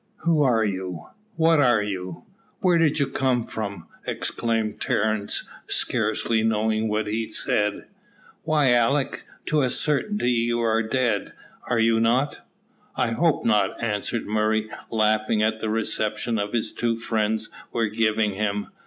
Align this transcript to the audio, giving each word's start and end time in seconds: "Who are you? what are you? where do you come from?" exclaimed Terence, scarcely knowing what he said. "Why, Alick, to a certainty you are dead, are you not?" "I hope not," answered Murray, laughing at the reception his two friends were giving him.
"Who 0.23 0.41
are 0.41 0.65
you? 0.65 1.09
what 1.35 1.59
are 1.59 1.83
you? 1.83 2.23
where 2.59 2.79
do 2.79 2.87
you 2.87 3.05
come 3.05 3.45
from?" 3.45 3.85
exclaimed 4.07 4.81
Terence, 4.81 5.43
scarcely 5.67 6.41
knowing 6.41 6.87
what 6.87 7.05
he 7.05 7.27
said. 7.27 7.85
"Why, 8.41 8.71
Alick, 8.73 9.25
to 9.45 9.61
a 9.61 9.69
certainty 9.69 10.31
you 10.31 10.59
are 10.59 10.81
dead, 10.81 11.33
are 11.67 11.77
you 11.77 11.99
not?" 11.99 12.41
"I 12.95 13.11
hope 13.11 13.45
not," 13.45 13.79
answered 13.79 14.25
Murray, 14.25 14.71
laughing 14.89 15.43
at 15.43 15.59
the 15.59 15.69
reception 15.69 16.39
his 16.51 16.71
two 16.71 16.97
friends 16.97 17.51
were 17.71 17.85
giving 17.87 18.33
him. 18.33 18.69